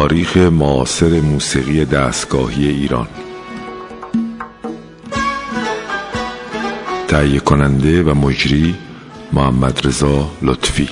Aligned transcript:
تاریخ 0.00 0.36
معاصر 0.36 1.20
موسیقی 1.20 1.84
دستگاهی 1.84 2.68
ایران. 2.68 3.08
تهیه 7.08 7.40
کننده 7.40 8.02
و 8.02 8.14
مجری 8.14 8.74
محمد 9.32 9.86
رضا 9.86 10.30
لطفی. 10.42 10.88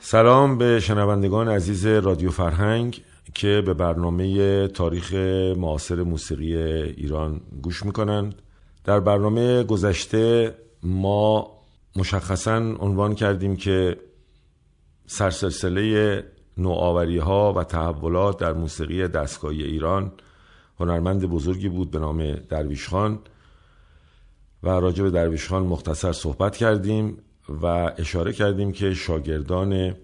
سلام 0.00 0.58
به 0.58 0.80
شنوندگان 0.80 1.48
عزیز 1.48 1.86
رادیو 1.86 2.30
فرهنگ 2.30 3.02
که 3.34 3.62
به 3.66 3.74
برنامه 3.74 4.68
تاریخ 4.68 5.14
معاصر 5.56 6.02
موسیقی 6.02 6.56
ایران 6.56 7.40
گوش 7.62 7.86
می‌کنند. 7.86 8.34
در 8.84 9.00
برنامه 9.00 9.62
گذشته 9.62 10.54
ما 10.82 11.50
مشخصا 11.96 12.56
عنوان 12.56 13.14
کردیم 13.14 13.56
که 13.56 13.96
سرسلسله 15.06 16.24
نوآوری 16.58 17.18
ها 17.18 17.52
و 17.52 17.64
تحولات 17.64 18.38
در 18.38 18.52
موسیقی 18.52 19.08
دستگاهی 19.08 19.62
ایران 19.62 20.12
هنرمند 20.80 21.24
بزرگی 21.24 21.68
بود 21.68 21.90
به 21.90 21.98
نام 21.98 22.34
درویش 22.34 22.88
خان 22.88 23.18
و 24.62 24.68
راجع 24.68 25.02
به 25.02 25.10
درویش 25.10 25.48
خان 25.48 25.62
مختصر 25.62 26.12
صحبت 26.12 26.56
کردیم 26.56 27.18
و 27.62 27.92
اشاره 27.98 28.32
کردیم 28.32 28.72
که 28.72 28.94
شاگردان 28.94 29.94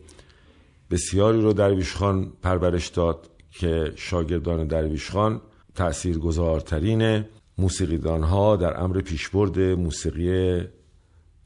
بسیاری 0.90 1.40
رو 1.40 1.52
درویش 1.52 1.96
خان 1.96 2.32
پرورش 2.42 2.88
داد 2.88 3.30
که 3.50 3.92
شاگردان 3.96 4.66
درویش 4.66 5.10
خان 5.10 5.40
تأثیر 5.74 6.18
گذارترین 6.18 7.24
موسیقیدان 7.60 8.22
ها 8.22 8.56
در 8.56 8.80
امر 8.80 9.00
پیشبرد 9.00 9.58
موسیقی 9.58 10.60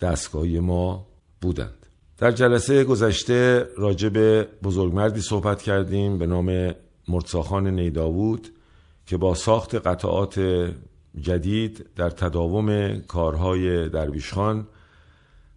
دستگاهی 0.01 0.61
ما 0.61 1.07
بودند. 1.41 1.87
در 2.19 2.33
جلسه 2.33 2.85
گذشته 2.85 3.69
راجع 3.77 4.09
به 4.09 4.49
بزرگمردی 4.63 5.21
صحبت 5.21 5.63
کردیم 5.63 6.19
به 6.19 6.27
نام 6.27 6.75
مرتساخان 7.09 7.67
نیداوود 7.67 8.49
که 9.07 9.17
با 9.17 9.35
ساخت 9.35 9.75
قطعات 9.75 10.41
جدید 11.21 11.87
در 11.97 12.11
تداوم 12.11 12.99
کارهای 13.01 13.89
درویشخان 13.89 14.67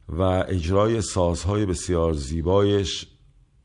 و 0.10 0.22
اجرای 0.22 1.02
سازهای 1.02 1.66
بسیار 1.66 2.14
زیبایش 2.14 3.08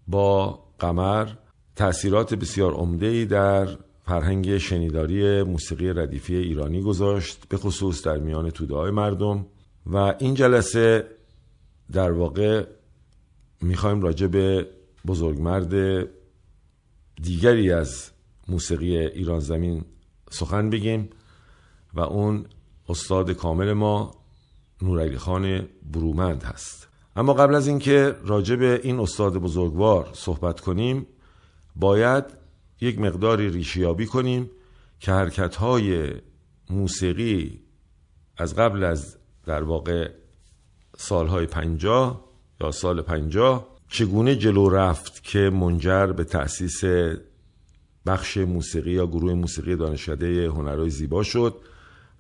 با 0.09 0.63
قمر 0.79 1.29
تأثیرات 1.77 2.35
بسیار 2.35 2.73
عمده 2.75 3.25
در 3.25 3.69
فرهنگ 4.05 4.59
شنیداری 4.59 5.43
موسیقی 5.43 5.93
ردیفی 5.93 6.37
ایرانی 6.37 6.83
گذاشت 6.83 7.49
به 7.49 7.57
خصوص 7.57 8.03
در 8.03 8.19
میان 8.19 8.51
توده 8.51 8.91
مردم. 8.91 9.47
و 9.87 9.97
این 9.97 10.35
جلسه 10.35 11.07
در 11.93 12.13
واقع 12.13 12.67
می‌خوایم 13.61 14.01
راجع 14.01 14.27
به 14.27 14.67
بزرگمرد 15.07 16.07
دیگری 17.23 17.73
از 17.73 18.11
موسیقی 18.49 18.99
ایران 18.99 19.41
زمین 19.41 19.85
سخن 20.31 20.71
بگیم 20.71 21.11
و 21.95 22.01
اون 22.01 22.45
استاد 22.89 23.31
کامل 23.31 23.73
ما 23.73 24.15
نورعلی 24.83 25.19
خان 25.19 25.69
برومند 25.93 26.43
هست. 26.43 26.89
اما 27.17 27.35
قبل 27.35 27.55
از 27.55 27.69
اینکه 27.69 28.17
راجع 28.25 28.57
به 28.57 28.81
این 28.83 29.01
استاد 29.01 29.37
بزرگوار 29.37 30.11
صحبت 30.13 30.61
کنیم 30.61 31.07
باید 31.77 32.42
یک 32.83 32.99
مقداری 32.99 33.51
ریشیابی 33.51 34.07
کنیم 34.07 34.51
که 35.01 35.13
حرکت 35.13 35.57
های 35.57 36.11
موسیقی 36.71 37.61
از 38.37 38.55
قبل 38.55 38.85
از 38.85 39.17
در 39.47 39.63
واقع 39.63 40.11
سالهای 40.97 41.47
پنجاه 41.47 42.25
یا 42.61 42.71
سال 42.71 43.03
پنجاه 43.03 43.69
چگونه 43.89 44.37
جلو 44.37 44.69
رفت 44.69 45.25
که 45.25 45.39
منجر 45.39 46.07
به 46.07 46.25
تأسیس 46.25 46.85
بخش 48.07 48.37
موسیقی 48.37 48.91
یا 48.91 49.07
گروه 49.07 49.35
موسیقی 49.35 49.77
دانشکده 49.77 50.49
هنرهای 50.49 50.91
زیبا 50.91 51.23
شد 51.23 51.57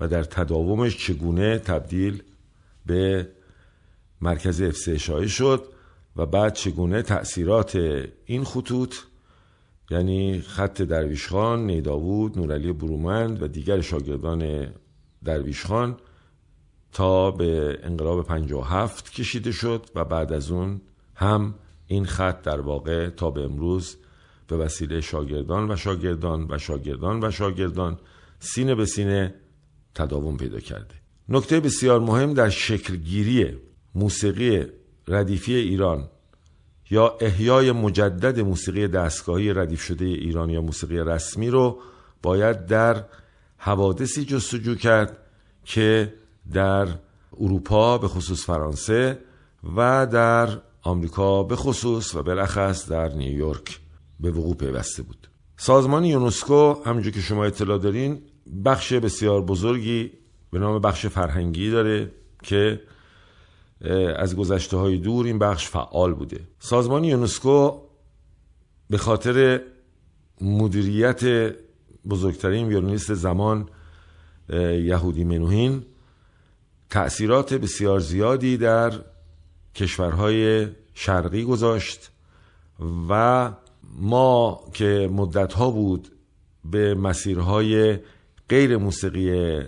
و 0.01 0.09
در 0.09 0.25
تداومش 0.25 1.06
چگونه 1.06 1.59
تبدیل 1.59 2.22
به 2.87 3.28
مرکز 4.21 4.62
افسه 4.62 4.99
شد 5.28 5.65
و 6.17 6.27
بعد 6.27 6.55
چگونه 6.55 7.03
تأثیرات 7.03 7.77
این 8.25 8.45
خطوط 8.45 8.95
یعنی 9.92 10.41
خط 10.41 10.82
درویشخان، 10.82 11.66
نیداوود، 11.66 12.38
نورعلی 12.38 12.72
برومند 12.72 13.42
و 13.42 13.48
دیگر 13.48 13.80
شاگردان 13.80 14.72
درویشخان 15.25 15.97
تا 16.92 17.30
به 17.30 17.78
انقلاب 17.82 18.26
57 18.26 19.12
کشیده 19.12 19.53
شد 19.53 19.86
و 19.94 20.04
بعد 20.04 20.32
از 20.32 20.50
اون 20.50 20.80
هم 21.14 21.54
این 21.86 22.04
خط 22.04 22.42
در 22.42 22.60
واقع 22.60 23.08
تا 23.10 23.30
به 23.30 23.42
امروز 23.42 23.97
به 24.48 24.56
وسیله 24.56 25.00
شاگردان 25.00 25.70
و 25.70 25.76
شاگردان 25.76 26.47
و 26.50 26.59
شاگردان 26.59 27.24
و 27.24 27.30
شاگردان 27.30 27.98
سینه 28.38 28.74
به 28.74 28.86
سینه 28.86 29.34
تداوم 29.94 30.36
پیدا 30.36 30.60
کرده. 30.60 30.94
نکته 31.28 31.60
بسیار 31.60 32.00
مهم 32.00 32.34
در 32.34 32.48
شکلگیری 32.48 33.56
موسیقی 33.94 34.64
ردیفی 35.09 35.54
ایران 35.54 36.09
یا 36.92 37.16
احیای 37.20 37.72
مجدد 37.72 38.41
موسیقی 38.41 38.88
دستگاهی 38.88 39.53
ردیف 39.53 39.82
شده 39.82 40.04
ایران 40.04 40.50
یا 40.50 40.60
موسیقی 40.60 40.98
رسمی 40.98 41.50
رو 41.50 41.78
باید 42.22 42.66
در 42.66 43.04
حوادثی 43.56 44.25
جستجو 44.25 44.75
کرد 44.75 45.19
که 45.64 46.14
در 46.53 46.88
اروپا 47.41 47.98
به 47.98 48.08
خصوص 48.08 48.44
فرانسه 48.47 49.19
و 49.76 50.06
در 50.06 50.48
آمریکا 50.82 51.42
به 51.42 51.56
خصوص 51.56 52.14
و 52.14 52.22
بالاخص 52.22 52.91
در 52.91 53.09
نیویورک 53.09 53.80
به 54.20 54.30
وقوع 54.30 54.56
پیوسته 54.56 55.03
بود. 55.03 55.28
سازمان 55.56 56.04
یونسکو 56.04 56.74
همونجور 56.86 57.12
که 57.12 57.20
شما 57.20 57.44
اطلاع 57.44 57.78
دارین 57.78 58.22
بخش 58.64 58.92
بسیار 58.92 59.42
بزرگی 59.42 60.12
به 60.50 60.59
نام 60.59 60.78
بخش 60.78 61.06
فرهنگی 61.06 61.70
داره 61.70 62.12
که 62.42 62.80
از 64.16 64.37
گذشته 64.37 64.76
های 64.76 64.98
دور 64.98 65.26
این 65.26 65.38
بخش 65.38 65.69
فعال 65.69 66.15
بوده. 66.15 66.41
سازمان 66.59 67.04
یونسکو 67.04 67.81
به 68.91 68.98
خاطر 68.98 69.60
مدیریت 70.41 71.20
بزرگترین 72.09 72.69
ویولونیست 72.69 73.15
زمان 73.15 73.69
یهودی 74.82 75.25
منوهین 75.25 75.84
تأثیرات 76.91 77.54
بسیار 77.54 78.00
زیادی 78.00 78.56
در 78.56 78.92
کشورهای 79.75 80.69
شرقی 80.94 81.44
گذاشت 81.44 82.10
و 83.09 83.53
ما 84.00 84.60
که 84.72 85.10
مدتها 85.12 85.71
بود 85.71 86.09
به 86.65 86.94
مسیرهای 86.94 87.98
غیر 88.48 88.76
موسیقی 88.76 89.59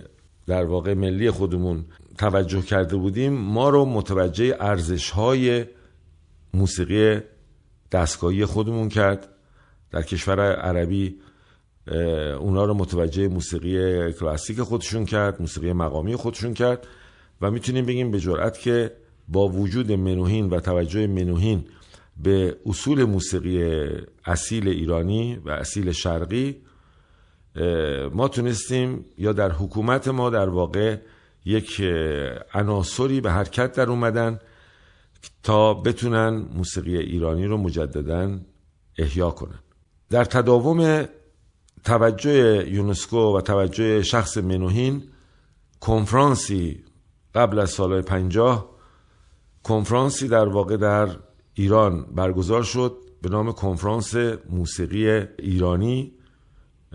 در 0.47 0.65
واقع 0.65 0.93
ملی 0.93 1.31
خودمون 1.31 1.85
توجه 2.17 2.61
کرده 2.61 2.95
بودیم 2.95 3.33
ما 3.33 3.69
رو 3.69 3.85
متوجه 3.85 4.57
ارزش 4.59 5.09
های 5.09 5.65
موسیقی 6.53 7.19
دستگاهی 7.91 8.45
خودمون 8.45 8.89
کرد. 8.89 9.29
در 9.91 10.01
کشور 10.01 10.55
عربی 10.55 11.15
اونا 12.39 12.65
رو 12.65 12.73
متوجه 12.73 13.27
موسیقی 13.27 14.13
کلاسیک 14.13 14.61
خودشون 14.61 15.05
کرد 15.05 15.41
موسیقی 15.41 15.73
مقامی 15.73 16.15
خودشون 16.15 16.53
کرد 16.53 16.87
و 17.41 17.51
می‌تونیم 17.51 17.85
بگیم 17.85 18.11
به 18.11 18.19
جرأت 18.19 18.59
که 18.59 18.91
با 19.27 19.47
وجود 19.47 19.91
منوهین 19.91 20.49
و 20.49 20.59
توجه 20.59 21.07
منوهین 21.07 21.65
به 22.23 22.57
اصول 22.65 23.03
موسیقی 23.03 23.85
اصیل 24.25 24.67
ایرانی 24.67 25.35
و 25.45 25.49
اصیل 25.49 25.91
شرقی 25.91 26.55
ما 28.13 28.27
تونستیم 28.27 29.05
یا 29.17 29.33
در 29.33 29.51
حکومت 29.51 30.07
ما 30.07 30.29
در 30.29 30.49
واقع 30.49 30.97
یک 31.45 31.81
عناصری 32.53 33.21
به 33.21 33.31
حرکت 33.31 33.73
در 33.73 33.89
اومدن 33.89 34.39
تا 35.43 35.73
بتونن 35.73 36.29
موسیقی 36.29 36.97
ایرانی 36.97 37.45
رو 37.45 37.57
مجددا 37.57 38.39
احیا 38.97 39.31
کنن. 39.31 39.59
در 40.09 40.25
تداوم 40.25 41.05
توجه 41.83 42.69
یونسکو 42.69 43.37
و 43.37 43.41
توجه 43.41 44.03
شخص 44.03 44.37
منوهین 44.37 45.03
کنفرانسی 45.79 46.83
قبل 47.35 47.59
از 47.59 47.69
سال 47.69 48.01
پنجاه 48.01 48.75
کنفرانسی 49.63 50.27
در 50.27 50.47
واقع 50.47 50.77
در 50.77 51.09
ایران 51.53 52.05
برگزار 52.15 52.63
شد 52.63 52.97
به 53.21 53.29
نام 53.29 53.51
کنفرانس 53.51 54.15
موسیقی 54.49 55.09
ایرانی. 55.39 56.13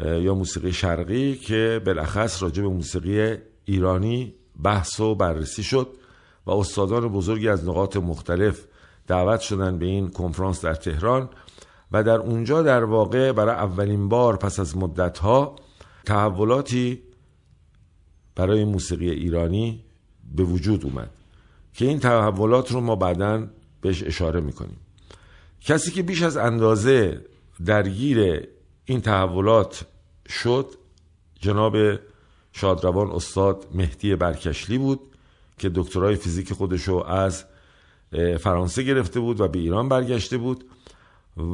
یا 0.05 0.35
موسیقی 0.35 0.73
شرقی 0.73 1.37
که 1.37 1.83
بالاخص 1.87 2.43
راجع 2.43 2.63
به 2.63 2.69
موسیقی 2.69 3.37
ایرانی 3.65 4.35
بحث 4.63 5.01
و 5.01 5.15
بررسی 5.15 5.63
شد 5.63 5.89
و 6.47 6.51
استادان 6.51 7.09
بزرگی 7.09 7.49
از 7.49 7.69
نقاط 7.69 7.97
مختلف 7.97 8.67
دعوت 9.07 9.41
شدن 9.41 9.79
به 9.79 9.87
این 9.87 10.09
کنفرانس 10.09 10.65
در 10.65 10.75
تهران 10.75 11.29
و 11.93 12.03
در 12.03 12.19
اونجا 12.19 12.63
در 12.63 12.85
واقع 12.85 13.33
برای 13.33 13.55
اولین 13.55 14.09
بار 14.09 14.37
پس 14.37 14.61
از 14.61 14.77
مدتها 14.77 15.57
تحولاتی 16.05 17.03
برای 18.37 18.65
موسیقی 18.65 19.11
ایرانی 19.11 19.85
به 20.35 20.43
وجود 20.43 20.85
اومد 20.85 21.11
که 21.75 21.85
این 21.85 21.99
تحولات 21.99 22.73
رو 22.73 22.81
ما 22.81 22.97
بعدا 22.97 23.47
بهش 23.81 24.03
اشاره 24.03 24.41
می‌کنیم. 24.41 24.77
کسی 25.61 25.91
که 25.91 26.03
بیش 26.03 26.23
از 26.23 26.37
اندازه 26.37 27.21
درگیر 27.65 28.49
این 28.85 29.01
تحولات 29.01 29.87
شد 30.31 30.67
جناب 31.41 31.77
شادروان 32.53 33.11
استاد 33.11 33.67
مهدی 33.75 34.17
برکشلی 34.17 34.79
بود 34.79 35.01
که 35.59 35.71
دکترای 35.75 36.17
فیزیک 36.17 36.53
خودشو 36.53 36.97
از 36.97 37.45
فرانسه 38.41 38.83
گرفته 38.83 39.21
بود 39.21 39.41
و 39.41 39.49
به 39.49 39.59
ایران 39.59 39.89
برگشته 39.89 40.39
بود 40.39 40.65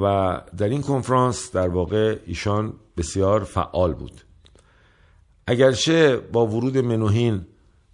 و 0.02 0.40
در 0.56 0.68
این 0.68 0.82
کنفرانس 0.82 1.52
در 1.52 1.68
واقع 1.68 2.18
ایشان 2.26 2.72
بسیار 2.96 3.44
فعال 3.44 3.94
بود. 3.94 4.20
اگرچه 5.46 6.16
با 6.16 6.46
ورود 6.46 6.78
منوهین 6.78 7.46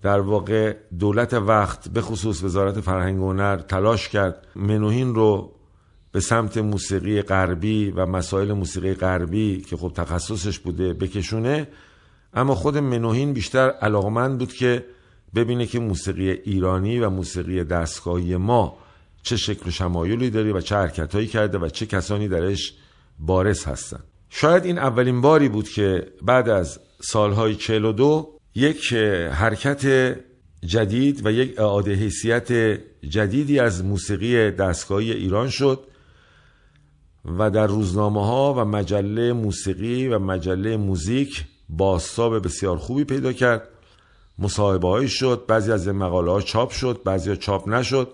در 0.02 0.20
واقع 0.20 0.76
دولت 0.98 1.34
وقت 1.34 1.88
به 1.88 2.00
خصوص 2.00 2.44
وزارت 2.44 2.80
فرهنگ 2.80 3.20
و 3.20 3.28
هنر 3.30 3.56
تلاش 3.56 4.08
کرد 4.08 4.46
منوهین 4.54 5.14
رو 5.14 5.52
به 6.12 6.20
سمت 6.20 6.58
موسیقی 6.58 7.22
غربی 7.22 7.90
و 7.90 8.06
مسائل 8.06 8.52
موسیقی 8.52 8.94
غربی 8.94 9.60
که 9.60 9.76
خب 9.76 9.92
تخصصش 9.94 10.58
بوده 10.58 10.94
بکشونه. 10.94 11.68
اما 12.34 12.54
خود 12.54 12.78
منوهین 12.78 13.32
بیشتر 13.32 13.70
علاقمند 13.70 14.38
بود 14.38 14.52
که 14.52 14.84
ببینه 15.34 15.66
که 15.66 15.78
موسیقی 15.78 16.30
ایرانی 16.30 16.98
و 16.98 17.10
موسیقی 17.10 17.64
دستگاهی 17.64 18.36
ما 18.36 18.78
چه 19.22 19.36
شکل 19.36 19.68
و 19.68 19.70
شمایلی 19.70 20.30
داره 20.30 20.52
و 20.52 20.60
چه 20.60 20.76
حرکتهایی 20.76 21.26
کرده 21.26 21.58
و 21.58 21.68
چه 21.68 21.86
کسانی 21.86 22.28
درش 22.28 22.74
بارز 23.18 23.64
هستن. 23.64 24.00
شاید 24.30 24.64
این 24.64 24.78
اولین 24.78 25.20
باری 25.20 25.48
بود 25.48 25.68
که 25.68 26.06
بعد 26.22 26.48
از 26.48 26.80
سالهای 27.00 27.54
42 27.54 28.28
یک 28.54 28.92
حرکت 29.32 30.16
جدید 30.66 31.26
و 31.26 31.32
یک 31.32 31.60
اعاده 31.60 31.94
حیثیت 31.94 32.52
جدیدی 33.08 33.58
از 33.58 33.84
موسیقی 33.84 34.50
دستگاهی 34.50 35.12
ایران 35.12 35.48
شد 35.48 35.91
و 37.24 37.50
در 37.50 37.66
روزنامه 37.66 38.26
ها 38.26 38.54
و 38.54 38.64
مجله 38.64 39.32
موسیقی 39.32 40.08
و 40.08 40.18
مجله 40.18 40.76
موزیک 40.76 41.44
باستاب 41.68 42.44
بسیار 42.44 42.76
خوبی 42.76 43.04
پیدا 43.04 43.32
کرد. 43.32 43.68
مصاحبه 44.38 45.06
شد 45.06 45.44
بعضی 45.48 45.72
از 45.72 45.86
این 45.86 45.96
مقاله 45.96 46.30
ها 46.30 46.40
چاپ 46.40 46.70
شد 46.70 47.00
بعضی 47.04 47.30
ها 47.30 47.36
چاپ 47.36 47.68
نشد. 47.68 48.08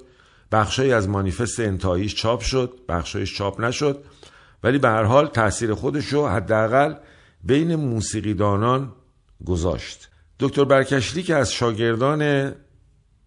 بخشی 0.53 0.93
از 0.93 1.09
مانیفست 1.09 1.61
انتهاییش 1.61 2.15
چاپ 2.15 2.41
شد 2.41 2.73
بخشایش 2.89 3.35
چاپ 3.35 3.61
نشد. 3.61 4.05
ولی 4.63 4.79
به 4.79 4.89
هر 4.89 5.03
حال 5.03 5.27
تاثیر 5.27 5.75
خودش 5.75 6.07
رو 6.07 6.29
حداقل 6.29 6.95
بین 7.45 7.77
موسیقیدانان 7.77 8.93
گذاشت. 9.47 10.09
دکتر 10.41 10.65
برکشلی 10.65 11.23
که 11.23 11.35
از 11.35 11.53
شاگردان 11.53 12.53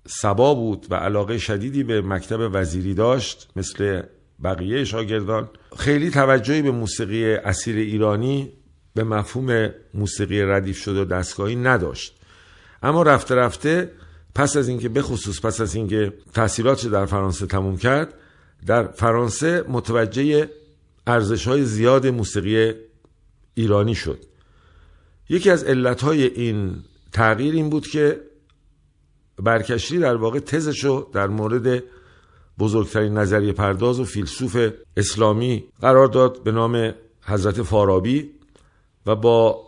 سبا 0.07 0.53
بود 0.53 0.87
و 0.89 0.95
علاقه 0.95 1.37
شدیدی 1.37 1.83
به 1.83 2.01
مکتب 2.01 2.49
وزیری 2.53 2.93
داشت 2.93 3.49
مثل 3.55 4.01
بقیه 4.43 4.83
شاگردان 4.83 5.49
خیلی 5.77 6.09
توجهی 6.09 6.61
به 6.61 6.71
موسیقی 6.71 7.33
اصیل 7.33 7.77
ایرانی 7.77 8.53
به 8.93 9.03
مفهوم 9.03 9.69
موسیقی 9.93 10.41
ردیف 10.41 10.77
شده 10.77 11.01
و 11.01 11.05
دستگاهی 11.05 11.55
نداشت. 11.55 12.17
اما 12.83 13.03
رفته 13.03 13.35
رفته 13.35 13.91
پس 14.35 14.57
از 14.57 14.67
اینکه 14.67 14.89
به 14.89 15.01
خصوص 15.01 15.41
پس 15.45 15.61
از 15.61 15.75
اینکه 15.75 16.13
تحصیلاتش 16.33 16.83
در 16.83 17.05
فرانسه 17.05 17.45
تموم 17.45 17.77
کرد 17.77 18.13
در 18.65 18.87
فرانسه 18.87 19.63
متوجه 19.67 20.49
ارزش 21.07 21.47
های 21.47 21.63
زیاد 21.63 22.07
موسیقی 22.07 22.73
ایرانی 23.53 23.95
شد. 23.95 24.19
یکی 25.29 25.49
از 25.49 25.63
علتهای 25.63 26.23
این 26.23 26.75
تغییر 27.11 27.53
این 27.55 27.69
بود 27.69 27.87
که 27.87 28.21
برکشلی 29.39 29.99
در 29.99 30.15
واقع 30.15 30.39
تزشو 30.39 31.09
در 31.13 31.27
مورد 31.27 31.83
بزرگترین 32.61 33.17
نظریه 33.17 33.53
پرداز 33.53 33.99
و 33.99 34.05
فیلسوف 34.05 34.69
اسلامی 34.97 35.63
قرار 35.81 36.07
داد 36.07 36.43
به 36.43 36.51
نام 36.51 36.93
حضرت 37.21 37.61
فارابی 37.61 38.29
و 39.05 39.15
با 39.15 39.67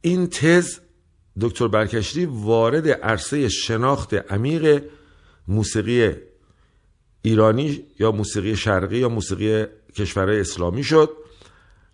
این 0.00 0.26
تز 0.26 0.78
دکتر 1.40 1.68
برکشلی 1.68 2.26
وارد 2.26 2.88
عرصه 2.88 3.48
شناخت 3.48 4.14
عمیق 4.14 4.84
موسیقی 5.48 6.10
ایرانی 7.22 7.84
یا 7.98 8.12
موسیقی 8.12 8.56
شرقی 8.56 8.98
یا 8.98 9.08
موسیقی 9.08 9.64
کشورهای 9.94 10.40
اسلامی 10.40 10.84
شد 10.84 11.10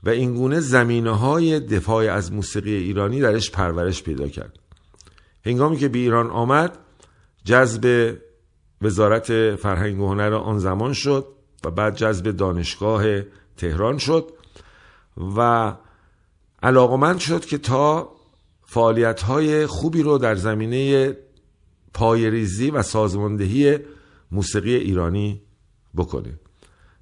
و 0.02 0.08
اینگونه 0.10 0.60
زمینه 0.60 1.10
های 1.10 1.60
دفاع 1.60 2.12
از 2.12 2.32
موسیقی 2.32 2.74
ایرانی 2.74 3.20
درش 3.20 3.50
پرورش 3.50 4.02
پیدا 4.02 4.28
کرد. 4.28 4.58
هنگامی 5.44 5.76
که 5.76 5.88
به 5.88 5.98
ایران 5.98 6.30
آمد 6.30 6.78
جذب 7.44 8.16
وزارت 8.82 9.56
فرهنگ 9.56 10.00
و 10.00 10.08
هنر 10.08 10.34
آن 10.34 10.58
زمان 10.58 10.92
شد 10.92 11.26
و 11.64 11.70
بعد 11.70 11.96
جذب 11.96 12.30
دانشگاه 12.30 13.04
تهران 13.56 13.98
شد 13.98 14.32
و 15.36 15.72
علاقمند 16.62 17.18
شد 17.18 17.44
که 17.44 17.58
تا 17.58 18.12
فعالیت 18.64 19.22
های 19.22 19.66
خوبی 19.66 20.02
رو 20.02 20.18
در 20.18 20.34
زمینه 20.34 21.16
پایریزی 21.94 22.70
و 22.70 22.82
سازماندهی 22.82 23.78
موسیقی 24.32 24.74
ایرانی 24.74 25.42
بکنه. 25.96 26.38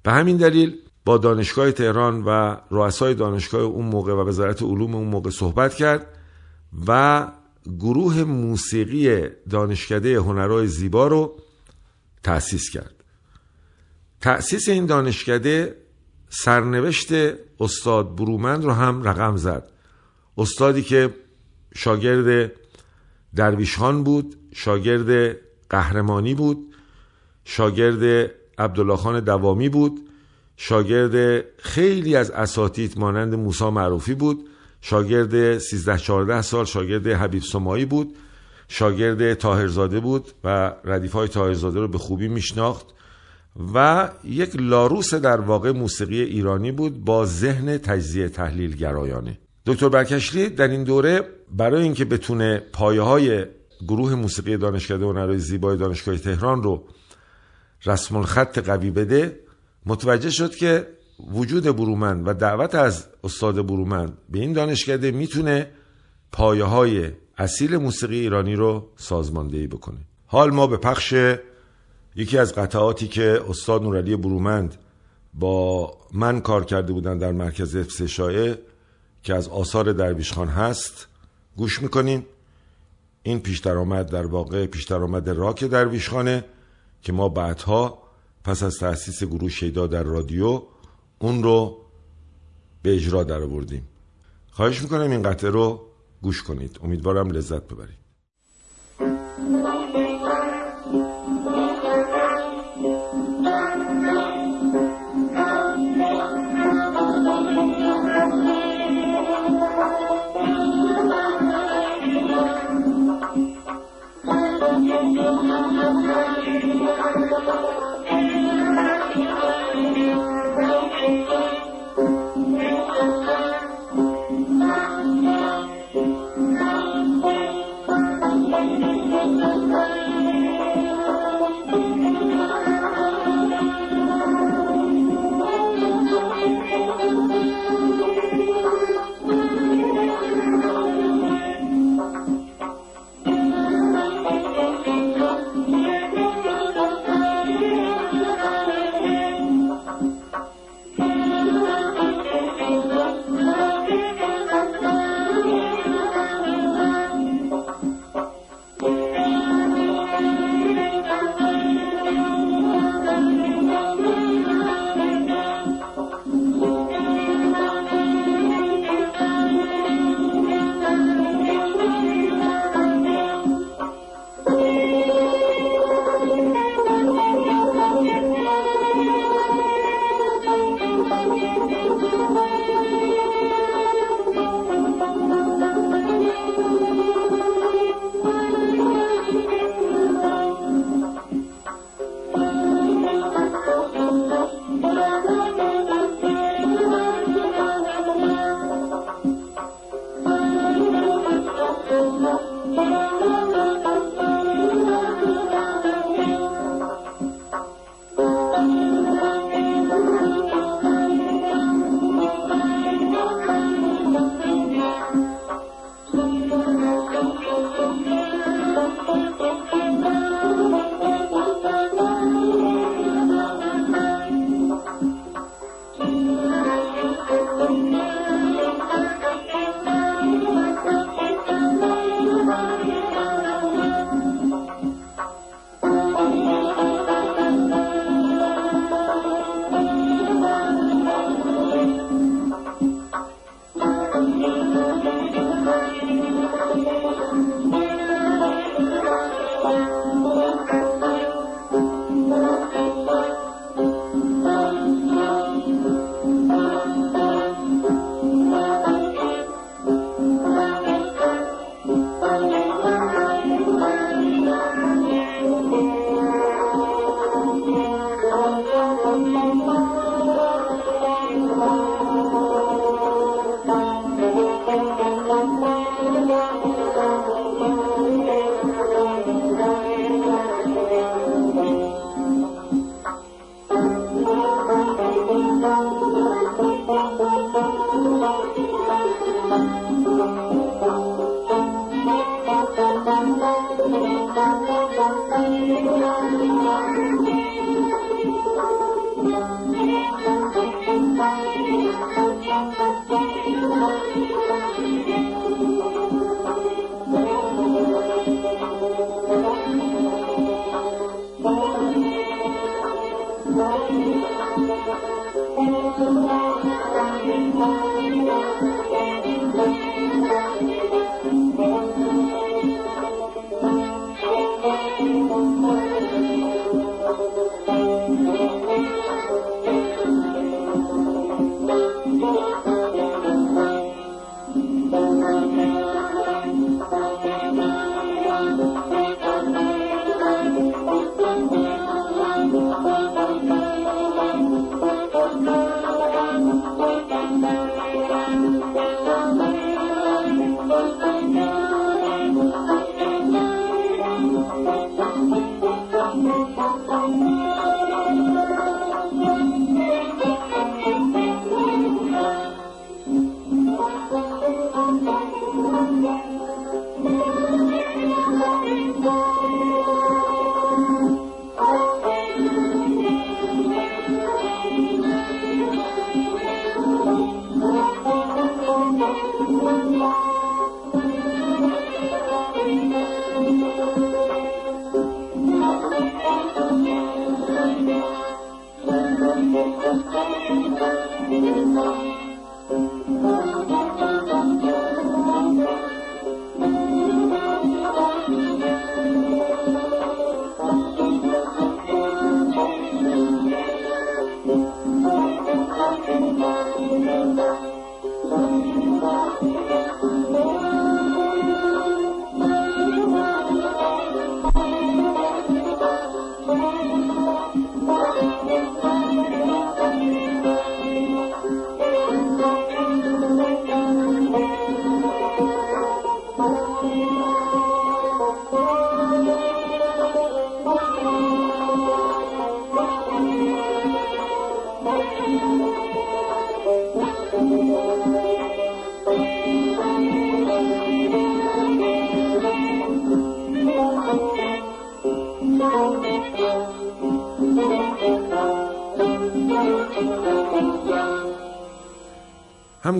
به 0.03 0.11
همین 0.11 0.37
دلیل 0.37 0.77
با 1.05 1.17
دانشگاه 1.17 1.71
تهران 1.71 2.23
و 2.23 2.57
رؤسای 2.71 3.13
دانشگاه 3.13 3.61
اون 3.61 3.85
موقع 3.85 4.13
و 4.13 4.27
وزارت 4.27 4.63
علوم 4.63 4.95
اون 4.95 5.07
موقع 5.07 5.29
صحبت 5.29 5.73
کرد 5.73 6.07
و 6.87 7.27
گروه 7.79 8.23
موسیقی 8.23 9.27
دانشکده 9.49 10.19
هنرهای 10.19 10.67
زیبا 10.67 11.07
رو 11.07 11.35
تأسیس 12.23 12.69
کرد. 12.69 13.03
تأسیس 14.21 14.69
این 14.69 14.85
دانشکده 14.85 15.75
سرنوشت 16.29 17.09
استاد 17.59 18.15
برومند 18.15 18.63
رو 18.63 18.71
هم 18.71 19.03
رقم 19.03 19.35
زد. 19.35 19.69
استادی 20.37 20.81
که 20.81 21.13
شاگرد 21.75 22.51
درویشخان 23.35 24.03
بود 24.03 24.35
شاگرد 24.53 25.37
قهرمانی 25.69 26.33
بود 26.35 26.75
شاگرد 27.45 28.31
عبدالله 28.57 28.95
خان 28.95 29.19
دوامی 29.19 29.69
بود 29.69 30.09
شاگرد 30.57 31.45
خیلی 31.57 32.15
از 32.15 32.31
اساتید 32.31 32.99
مانند 32.99 33.35
موسا 33.35 33.71
معروفی 33.71 34.13
بود 34.13 34.49
شاگرد 34.81 35.57
13 35.57 35.97
14 35.97 36.41
سال 36.41 36.65
شاگرد 36.65 37.07
حبیب 37.07 37.43
سمایی 37.43 37.85
بود. 37.85 38.15
شاگرد 38.67 39.33
تاهرزاده 39.33 39.99
بود 39.99 40.31
و 40.43 40.73
ردیف 40.83 41.13
های 41.13 41.27
تاهرزاده 41.27 41.79
رو 41.79 41.87
به 41.87 41.97
خوبی 41.97 42.27
میشناخت 42.27 42.85
و 43.73 44.09
یک 44.23 44.51
لاروس 44.55 45.13
در 45.13 45.41
واقع 45.41 45.71
موسیقی 45.71 46.21
ایرانی 46.21 46.71
بود 46.71 47.05
با 47.05 47.25
ذهن 47.25 47.77
تجزیه 47.77 48.29
تحلیل 48.29 48.75
گرایانه 48.75 49.37
دکتر 49.65 49.89
برکشلی 49.89 50.49
در 50.49 50.67
این 50.67 50.83
دوره 50.83 51.21
برای 51.51 51.83
اینکه 51.83 52.05
بتونه 52.05 52.63
پایه 52.73 53.01
های 53.01 53.45
گروه 53.87 54.15
موسیقی 54.15 54.57
دانشکده 54.57 55.05
هنرهای 55.05 55.37
زیبای 55.37 55.77
دانشگاه 55.77 56.17
تهران 56.17 56.63
رو 56.63 56.83
رسم 57.85 58.15
الخط 58.15 58.59
قوی 58.59 58.91
بده 58.91 59.39
متوجه 59.85 60.29
شد 60.29 60.55
که 60.55 60.87
وجود 61.31 61.63
برومند 61.63 62.27
و 62.27 62.33
دعوت 62.33 62.75
از 62.75 63.07
استاد 63.23 63.65
برومند 63.65 64.17
به 64.29 64.39
این 64.39 64.53
دانشکده 64.53 65.11
می‌تونه 65.11 65.69
پایه 66.31 66.63
های 66.63 67.11
اصیل 67.37 67.77
موسیقی 67.77 68.19
ایرانی 68.19 68.55
رو 68.55 68.87
سازماندهی 68.95 69.67
بکنه. 69.67 69.97
حال 70.27 70.51
ما 70.51 70.67
به 70.67 70.77
پخش 70.77 71.13
یکی 72.15 72.37
از 72.37 72.55
قطعاتی 72.55 73.07
که 73.07 73.41
استاد 73.49 73.83
نورعلی 73.83 74.15
برومند 74.15 74.75
با 75.33 75.93
من 76.13 76.41
کار 76.41 76.65
کرده 76.65 76.93
بودن 76.93 77.17
در 77.17 77.31
مرکز 77.31 77.75
حفظ 77.75 78.01
شایع 78.01 78.55
که 79.23 79.35
از 79.35 79.47
آثار 79.47 79.93
درویش 79.93 80.33
خان 80.33 80.47
هست 80.47 81.07
گوش 81.55 81.81
می‌کنیم 81.81 82.25
این 83.23 83.39
پیش 83.39 83.59
درآمد 83.59 84.09
در 84.09 84.25
واقع 84.25 84.65
پیش 84.65 84.83
درآمد 84.83 85.29
راک 85.29 85.63
درویش 85.63 86.09
خانه 86.09 86.45
که 87.01 87.13
ما 87.13 87.29
بعدها 87.29 88.03
پس 88.43 88.63
از 88.63 88.77
تأسیس 88.77 89.23
گروه 89.23 89.49
شیدا 89.49 89.87
در 89.87 90.03
رادیو 90.03 90.63
اون 91.19 91.43
رو 91.43 91.77
به 92.81 92.95
اجرا 92.95 93.23
در 93.23 93.41
آوردیم 93.41 93.87
خواهش 94.51 94.81
می‌کنم 94.81 95.11
این 95.11 95.21
قطعه 95.21 95.49
رو 95.49 95.81
گوش 96.21 96.43
کنید. 96.43 96.79
امیدوارم 96.83 97.31
لذت 97.31 97.67
ببرید. 97.67 98.06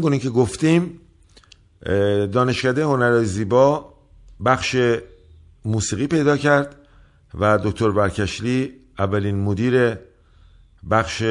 همگونه 0.07 0.23
که 0.23 0.29
گفتیم 0.29 0.99
دانشکده 2.31 2.83
هنرهای 2.83 3.25
زیبا 3.25 3.93
بخش 4.45 4.77
موسیقی 5.65 6.07
پیدا 6.07 6.37
کرد 6.37 6.75
و 7.39 7.57
دکتر 7.63 7.91
برکشلی 7.91 8.73
اولین 8.99 9.39
مدیر 9.39 9.97
بخش 10.89 11.23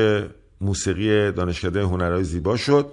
موسیقی 0.61 1.33
دانشکده 1.33 1.83
هنرهای 1.83 2.25
زیبا 2.25 2.57
شد 2.57 2.93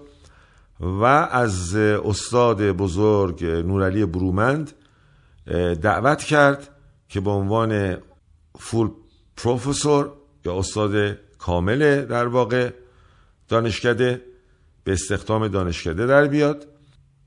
و 0.79 1.03
از 1.03 1.75
استاد 1.75 2.71
بزرگ 2.71 3.45
نورعلی 3.45 4.05
برومند 4.05 4.71
دعوت 5.81 6.23
کرد 6.23 6.69
که 7.09 7.19
به 7.19 7.29
عنوان 7.29 7.97
فول 8.59 8.89
پروفسور 9.37 10.11
یا 10.45 10.59
استاد 10.59 11.17
کامل 11.37 12.05
در 12.05 12.27
واقع 12.27 12.69
دانشکده 13.47 14.32
به 14.83 14.93
استخدام 14.93 15.47
دانشکده 15.47 16.05
در 16.05 16.27
بیاد. 16.27 16.67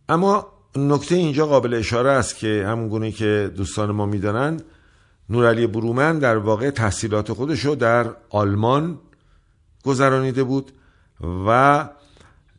اما 0.09 0.47
نکته 0.77 1.15
اینجا 1.15 1.47
قابل 1.47 1.75
اشاره 1.75 2.11
است 2.11 2.37
که 2.37 2.65
همون 2.67 2.89
گونه 2.89 3.13
که 3.13 3.51
دوستان 3.57 3.91
ما 3.91 4.07
می‌دانند 4.07 4.63
نورعلی 5.31 5.67
برومند 5.67 6.23
در 6.23 6.37
واقع 6.37 6.71
تحصیلات 6.71 7.33
خودش 7.33 7.65
رو 7.65 7.75
در 7.75 8.07
آلمان 8.31 8.99
گذرانیده 9.85 10.45
بود 10.45 10.73
و 11.47 11.89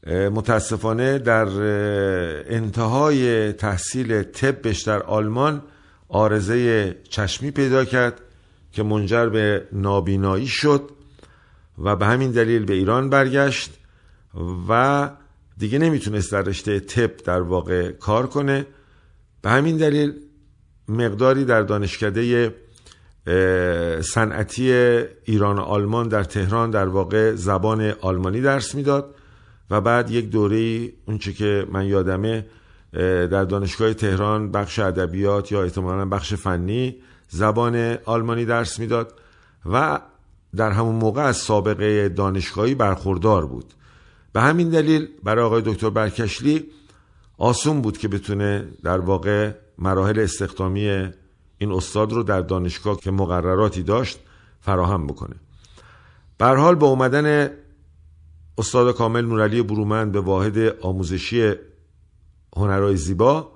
متاسفانه 0.08 1.20
در 1.20 1.48
انتهای 2.54 3.54
تحصیل 3.54 4.24
طبش 4.24 4.82
در 4.82 5.04
آلمان 5.04 5.62
آرزه 6.10 6.94
چشمی 7.10 7.52
پیدا 7.52 7.86
کرد 7.86 8.22
که 8.72 8.84
منجر 8.84 9.30
به 9.30 9.68
نابینایی 9.72 10.48
شد 10.48 10.90
و 11.78 11.96
به 11.96 12.06
همین 12.06 12.32
دلیل 12.32 12.66
به 12.66 12.74
ایران 12.74 13.10
برگشت. 13.10 13.77
و 14.70 15.10
دیگه 15.58 15.80
نمی‌تونست 15.80 16.32
در 16.32 16.42
رشته 16.42 16.80
طب 16.80 17.18
در 17.18 17.42
واقع 17.42 17.92
کار 17.92 18.28
کنه. 18.28 18.66
به 19.42 19.50
همین 19.50 19.78
دلیل 19.78 20.14
مقداری 20.88 21.46
در 21.46 21.62
دانشکده 21.62 22.54
صنعتی 24.02 24.72
ایران 25.24 25.60
و 25.60 25.62
آلمان 25.62 26.08
در 26.08 26.24
تهران 26.24 26.72
در 26.72 26.88
واقع 26.88 27.36
زبان 27.36 27.94
آلمانی 28.02 28.42
درس 28.42 28.76
می‌داد 28.76 29.16
و 29.70 29.82
بعد 29.82 30.12
یک 30.12 30.30
دوره 30.30 30.90
اونچه 31.06 31.34
که 31.34 31.68
من 31.72 31.86
یادمه 31.86 32.46
در 33.32 33.44
دانشگاه 33.44 33.94
تهران 33.94 34.52
بخش 34.52 34.80
ادبیات 34.80 35.52
یا 35.52 35.64
احتمالا 35.64 36.06
بخش 36.06 36.34
فنی 36.34 36.96
زبان 37.30 37.98
آلمانی 38.06 38.46
درس 38.46 38.80
می‌داد 38.80 39.14
و 39.66 40.00
در 40.56 40.72
همون 40.72 40.96
موقع 40.96 41.22
از 41.22 41.38
سابقه 41.38 42.10
دانشگاهی 42.10 42.76
برخوردار 42.76 43.46
بود. 43.46 43.74
به 44.38 44.44
همین 44.44 44.70
دلیل 44.70 45.08
برای 45.24 45.46
آقای 45.46 45.62
دکتر 45.66 45.90
برکشلی 45.90 46.66
آسون 47.38 47.82
بود 47.82 47.98
که 47.98 48.08
بتونه 48.08 48.68
در 48.84 49.00
واقع 49.00 49.52
مراحل 49.78 50.20
استخدامی 50.20 50.90
این 51.58 51.72
استاد 51.72 52.12
رو 52.12 52.24
در 52.24 52.42
دانشگاه 52.42 53.00
که 53.00 53.12
مقرراتی 53.12 53.84
داشت 53.84 54.20
فراهم 54.62 55.08
بکنه. 55.08 55.36
بر 56.38 56.56
حال 56.56 56.76
با 56.76 56.88
اومدن 56.88 57.50
استاد 58.58 58.96
کامل 58.96 59.26
نورعلی 59.26 59.62
برومند 59.62 60.12
به 60.12 60.22
واحد 60.22 60.58
آموزشی 60.82 61.54
هنرهای 62.56 62.98
زیبا 62.98 63.52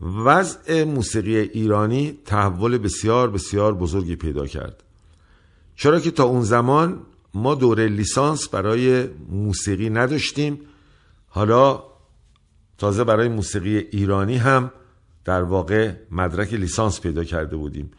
وضع 0.00 0.84
موسیقی 0.84 1.36
ایرانی 1.36 2.18
تحول 2.24 2.78
بسیار 2.78 3.30
بسیار 3.30 3.74
بزرگی 3.74 4.16
پیدا 4.16 4.46
کرد. 4.46 4.82
چرا 5.76 6.00
که 6.00 6.10
تا 6.10 6.24
اون 6.24 6.42
زمان 6.42 7.00
ما 7.34 7.54
دوره 7.54 7.88
لیسانس 7.88 8.48
برای 8.48 9.06
موسیقی 9.28 9.90
نداشتیم. 9.90 10.60
حالا 11.28 11.82
تازه 12.78 13.04
برای 13.04 13.28
موسیقی 13.28 13.76
ایرانی 13.78 14.36
هم 14.36 14.70
در 15.24 15.42
واقع 15.42 15.92
مدرک 16.10 16.54
لیسانس 16.54 17.00
پیدا 17.00 17.24
کرده 17.24 17.56
بودیم. 17.56 17.90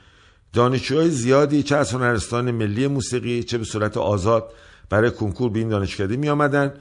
دانشجوهای 0.54 1.10
زیادی 1.10 1.64
چه 1.64 1.76
از 1.76 1.92
هنرستان 1.92 2.52
ملی 2.52 2.88
موسیقی 2.88 3.44
چه 3.44 3.58
به 3.58 3.64
صورت 3.64 3.98
آزاد 3.98 4.54
برای 4.90 5.12
کنکور 5.12 5.50
به 5.50 5.60
این 5.60 5.70
دانشکده 5.70 6.18
می 6.18 6.30
آمدن 6.30 6.74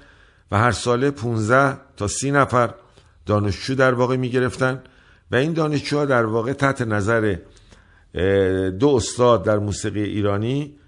و 0.51 0.59
هر 0.59 0.73
ساله 0.73 1.11
15 1.11 1.79
تا 1.97 2.09
30 2.09 2.31
نفر 2.31 2.75
دانشجو 3.27 3.75
در 3.75 3.95
واقع 3.95 4.17
می 4.17 4.31
گرفتن 4.31 4.83
و 5.31 5.37
این 5.37 5.53
دانشجوها 5.53 6.05
در 6.05 6.25
واقع 6.25 6.53
تحت 6.53 6.83
نظر 6.83 7.37
دو 8.71 8.89
استاد 8.89 9.45
در 9.45 9.59
موسیقی 9.59 10.03
ایرانی 10.03 10.79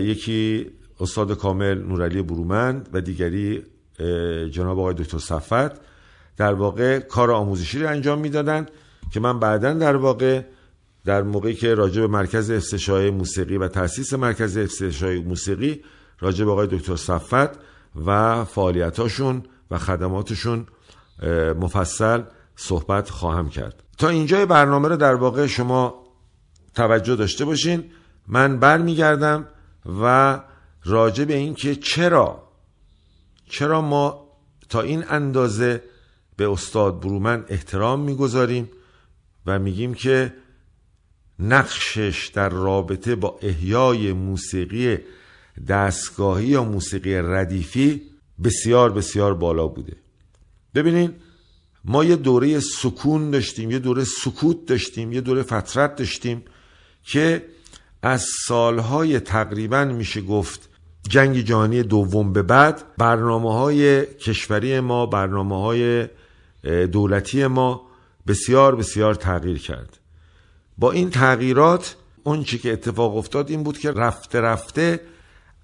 یکی 0.00 0.70
استاد 1.00 1.38
کامل 1.38 1.82
نورعلی 1.82 2.22
برومند 2.22 2.88
و 2.92 3.00
دیگری 3.00 3.62
جناب 4.50 4.78
آقای 4.78 4.94
دکتر 4.94 5.18
صفت 5.18 5.80
در 6.36 6.54
واقع 6.54 6.98
کار 6.98 7.30
آموزشی 7.30 7.78
رو 7.78 7.88
انجام 7.88 8.18
می‌دادند 8.18 8.70
که 9.12 9.20
من 9.20 9.38
بعدا 9.40 9.72
در 9.72 9.96
واقع 9.96 10.42
در 11.04 11.22
موقعی 11.22 11.54
که 11.54 11.74
راجع 11.74 12.00
به 12.00 12.06
مرکز 12.06 12.50
افسشای 12.50 13.10
موسیقی 13.10 13.56
و 13.56 13.68
تاسیس 13.68 14.12
مرکز 14.12 14.56
افسشای 14.56 15.20
موسیقی 15.20 15.82
راجع 16.20 16.44
به 16.44 16.50
آقای 16.50 16.66
دکتر 16.66 16.96
صفت 16.96 17.50
و 18.06 18.44
فعالیتاشون 18.44 19.42
و 19.70 19.78
خدماتشون 19.78 20.66
مفصل 21.60 22.22
صحبت 22.56 23.10
خواهم 23.10 23.48
کرد. 23.48 23.82
تا 23.98 24.08
اینجای 24.08 24.46
برنامه 24.46 24.88
رو 24.88 24.96
در 24.96 25.14
واقع 25.14 25.46
شما 25.46 26.04
توجه 26.74 27.16
داشته 27.16 27.44
باشین. 27.44 27.84
من 28.28 28.58
برمیگردم 28.58 29.46
و 30.02 30.40
راجع 30.84 31.24
به 31.24 31.34
این 31.34 31.54
که 31.54 31.76
چرا 31.76 32.42
چرا 33.48 33.80
ما 33.80 34.24
تا 34.68 34.80
این 34.80 35.04
اندازه 35.08 35.82
به 36.36 36.50
استاد 36.50 37.00
برومن 37.00 37.44
احترام 37.48 38.00
می‌گذاریم 38.00 38.70
و 39.46 39.58
میگیم 39.58 39.94
که 39.94 40.34
نقشش 41.38 42.30
در 42.34 42.48
رابطه 42.48 43.14
با 43.14 43.38
احیای 43.42 44.12
موسیقی 44.12 44.98
دستگاهی 45.68 46.46
یا 46.46 46.64
موسیقی 46.64 47.14
ردیفی 47.14 48.02
بسیار 48.44 48.92
بسیار 48.92 49.34
بالا 49.34 49.66
بوده. 49.66 49.96
ببینین 50.74 51.14
ما 51.84 52.04
یه 52.04 52.16
دوره 52.16 52.60
سکون 52.60 53.30
داشتیم 53.30 53.70
یه 53.70 53.78
دوره 53.78 54.04
سکوت 54.04 54.66
داشتیم 54.66 55.12
یه 55.12 55.20
دوره 55.20 55.42
فترت 55.42 55.96
داشتیم 55.96 56.42
که 57.04 57.46
از 58.02 58.26
سالهای 58.46 59.20
تقریبا 59.20 59.84
میشه 59.84 60.20
گفت 60.20 60.68
جنگ 61.08 61.40
جهانی 61.40 61.82
دوم 61.82 62.32
به 62.32 62.42
بعد 62.42 62.82
برنامه 62.98 63.52
های 63.52 64.06
کشوری 64.06 64.80
ما 64.80 65.06
برنامه 65.06 65.60
های 65.60 66.08
دولتی 66.92 67.46
ما 67.46 67.82
بسیار 68.26 68.76
بسیار 68.76 69.14
تغییر 69.14 69.58
کرد. 69.58 69.98
با 70.78 70.92
این 70.92 71.10
تغییرات 71.10 71.96
اون 72.24 72.44
چی 72.44 72.58
که 72.58 72.72
اتفاق 72.72 73.16
افتاد 73.16 73.50
این 73.50 73.62
بود 73.62 73.78
که 73.78 73.90
رفته 73.90 74.40
رفته 74.40 75.00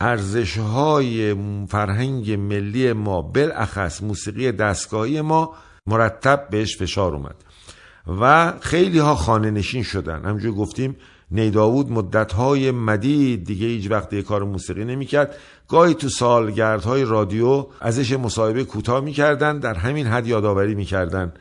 ارزش 0.00 0.58
های 0.58 1.36
فرهنگ 1.68 2.32
ملی 2.32 2.92
ما 2.92 3.22
بالاخص 3.22 4.02
موسیقی 4.02 4.52
دستگاهی 4.52 5.20
ما 5.20 5.54
مرتب 5.86 6.46
بهش 6.50 6.76
فشار 6.76 7.14
اومد. 7.14 7.36
و 8.20 8.52
خیلی 8.60 8.98
ها 8.98 9.14
خانه 9.14 9.50
نشین 9.50 9.82
شدن. 9.82 10.24
همجور 10.24 10.54
گفتیم 10.54 10.96
نیداود 11.30 11.92
مدت 11.92 12.32
های 12.32 12.70
مدید 12.70 13.44
دیگه 13.44 13.66
هیچ 13.66 13.90
وقت 13.90 14.14
کار 14.14 14.44
موسیقی 14.44 14.84
نمی‌کرد. 14.84 15.36
گاهی 15.68 15.94
تو 15.94 16.08
سالگردهای 16.08 17.04
رادیو 17.04 17.66
ازش 17.80 18.12
مصاحبه 18.12 18.64
کوتاه 18.64 19.00
می‌کردن 19.00 19.58
در 19.58 19.74
همین 19.74 20.06
حد 20.06 20.26
یادآوری 20.26 20.74
می‌کردن 20.74 21.32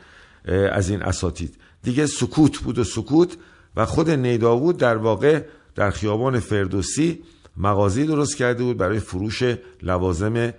از 0.71 0.89
این 0.89 1.01
اساتید. 1.01 1.57
دیگه 1.83 2.05
سکوت 2.05 2.59
بود 2.59 2.79
و 2.79 2.83
سکوت 2.83 3.37
و 3.75 3.85
خود 3.85 4.09
نیداود 4.09 4.77
در 4.77 4.97
واقع 4.97 5.43
در 5.75 5.91
خیابان 5.91 6.39
فردوسی 6.39 7.19
مغازی 7.57 8.05
درست 8.05 8.37
کرده 8.37 8.63
بود 8.63 8.77
برای 8.77 8.99
فروش 8.99 9.43
لوازم 9.81 10.53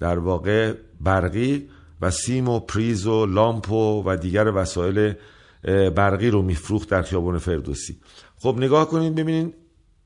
در 0.00 0.18
واقع 0.18 0.74
برقی 1.00 1.68
و 2.00 2.10
سیم 2.10 2.48
و 2.48 2.60
پریز 2.60 3.06
و 3.06 3.26
لامپ 3.26 3.72
و, 3.72 4.02
و 4.06 4.16
دیگر 4.16 4.52
وسایل 4.54 5.14
برقی 5.94 6.30
رو 6.30 6.42
میفروخت 6.42 6.88
در 6.88 7.02
خیابان 7.02 7.38
فردوسی. 7.38 7.96
خب 8.42 8.54
نگاه 8.58 8.88
کنید 8.88 9.14
ببینید 9.14 9.54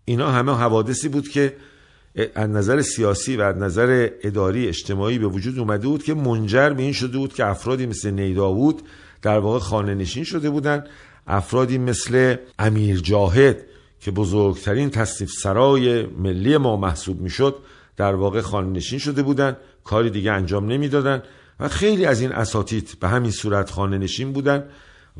اینا 0.05 0.31
همه 0.31 0.53
حوادثی 0.53 1.09
بود 1.09 1.29
که 1.29 1.57
از 2.35 2.51
نظر 2.51 2.83
سیاسی 2.83 3.37
و 3.37 3.43
از 3.43 3.57
نظر 3.57 4.09
اداری 4.23 4.69
اجتماعی 4.69 5.19
به 5.19 5.27
وجود 5.27 5.59
اومده 5.59 5.89
بود 5.89 6.03
که 6.03 6.15
منجر 6.15 6.71
به 6.71 6.83
این 6.83 6.93
شده 6.93 7.19
بود 7.19 7.35
که 7.35 7.47
افرادی 7.47 7.87
مثل 7.87 8.11
نیداود 8.11 8.83
در 9.23 9.39
واقع 9.39 9.59
خانه 9.59 9.95
نشین 9.95 10.25
شده 10.25 10.51
بودن. 10.51 10.85
افرادی 11.27 11.79
مثل 11.79 12.37
امیر 12.59 13.01
جاهد 13.01 13.57
که 14.01 14.11
بزرگترین 14.11 14.91
تصنیف 14.91 15.31
سرای 15.31 16.07
ملی 16.07 16.57
ما 16.57 16.77
محسوب 16.77 17.21
می‌شد 17.21 17.57
در 17.97 18.15
واقع 18.15 18.41
خانه 18.41 18.71
نشین 18.71 18.99
شده 18.99 19.23
بودن 19.23 19.57
کاری 19.85 20.11
دیگه 20.11 20.33
انجام 20.33 20.67
نمی‌دادن 20.67 21.23
و 21.61 21.69
خیلی 21.69 22.05
از 22.05 22.21
این 22.21 22.33
اساتید 22.33 22.97
به 23.01 23.09
همین 23.09 23.31
صورت 23.31 23.71
خانه 23.71 23.99
نشین 23.99 24.33
بودن 24.33 24.65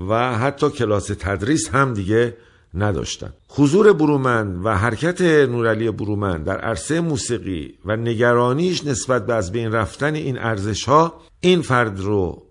و 0.09 0.39
حتی 0.39 0.71
کلاس 0.71 1.07
تدریس 1.07 1.69
هم 1.69 1.95
دیگه 1.95 2.37
نداشتن. 2.75 3.33
حضور 3.49 3.93
برومند 3.93 4.67
و 4.67 4.77
حرکت 4.77 5.21
نورعلی 5.21 5.91
برومند 5.91 6.45
در 6.45 6.59
عرصه 6.59 7.01
موسیقی 7.01 7.75
و 7.85 7.97
نگرانیش 7.97 8.85
نسبت 8.85 9.27
به 9.27 9.35
از 9.35 9.53
بین 9.53 9.73
رفتن 9.73 10.15
این 10.15 10.39
ارزش 10.39 10.85
ها 10.85 11.21
این 11.41 11.63
فرد 11.63 12.01
رو 12.01 12.43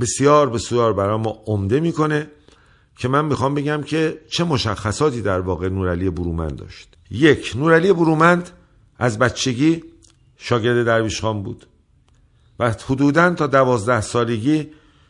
بسیار 0.00 0.50
بسیار 0.50 0.92
برای 0.92 1.18
ما 1.18 1.42
عمده 1.46 1.80
می‌کنه 1.80 2.26
که 2.98 3.08
من 3.08 3.24
می‌خوام 3.24 3.54
بگم 3.54 3.82
که 3.82 4.20
چه 4.30 4.44
مشخصاتی 4.44 5.22
در 5.22 5.40
واقع 5.40 5.68
نورعلی 5.68 6.10
برومند 6.10 6.56
داشت. 6.56 6.88
یک 7.10 7.52
نورعلی 7.56 7.92
برومند 7.92 8.50
از 8.98 9.18
بچگی 9.18 9.82
شاگرد 10.36 10.86
درویش 10.86 11.20
خان 11.20 11.42
بود. 11.42 11.66
و 12.58 12.70
حدودا 12.70 13.34
تا 13.34 13.46
دوازده 13.46 14.00
سالگی 14.00 14.68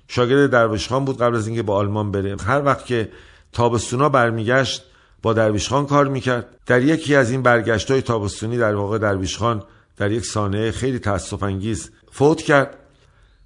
شاگرد 0.08 0.50
درویش 0.50 0.88
خان 0.88 1.04
بود 1.04 1.18
قبل 1.18 1.36
از 1.36 1.46
اینکه 1.46 1.62
با 1.62 1.76
آلمان 1.76 2.10
بره 2.10 2.36
هر 2.46 2.64
وقت 2.64 2.86
که 2.86 3.08
تابستونا 3.52 4.08
برمیگشت 4.08 4.82
با 5.22 5.32
درویش 5.32 5.68
خان 5.68 5.86
کار 5.86 6.08
می‌کرد. 6.08 6.46
در 6.66 6.82
یکی 6.82 7.14
از 7.14 7.30
این 7.30 7.42
برگشت 7.42 7.90
های 7.90 8.02
تابستونی 8.02 8.58
در 8.58 8.74
واقع 8.74 8.98
درویش 8.98 9.38
خان 9.38 9.62
در 9.96 10.10
یک 10.10 10.26
سانه 10.26 10.70
خیلی 10.70 10.98
تاسف 10.98 11.42
انگیز 11.42 11.90
فوت 12.10 12.42
کرد. 12.42 12.76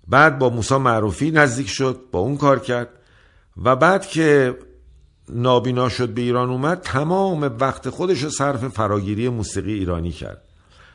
بعد 0.08 0.38
با 0.38 0.48
موسا 0.48 0.78
معروفی 0.78 1.30
نزدیک 1.30 1.68
شد 1.68 2.00
با 2.12 2.18
اون 2.18 2.36
کار 2.36 2.58
کرد. 2.58 2.88
و 3.64 3.76
بعد 3.76 4.06
که 4.06 4.56
نابینا 5.28 5.88
شد 5.88 6.08
به 6.08 6.20
ایران 6.22 6.50
اومد 6.50 6.80
تمام 6.80 7.56
وقت 7.60 7.88
خودش 7.88 8.22
رو 8.22 8.30
صرف 8.30 8.68
فراگیری 8.68 9.28
موسیقی 9.28 9.72
ایرانی 9.72 10.12
کرد. 10.12 10.42